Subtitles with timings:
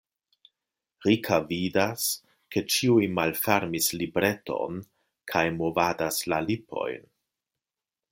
[1.07, 2.05] Rika vidas,
[2.55, 4.83] ke ĉiuj malfermis libreton
[5.35, 7.11] kaj movadas la lipojn.